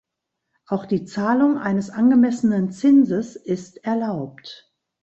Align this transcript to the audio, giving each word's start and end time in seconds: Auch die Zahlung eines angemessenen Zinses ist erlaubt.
Auch 0.65 0.87
die 0.87 1.05
Zahlung 1.05 1.59
eines 1.59 1.91
angemessenen 1.91 2.71
Zinses 2.71 3.35
ist 3.35 3.85
erlaubt. 3.85 4.73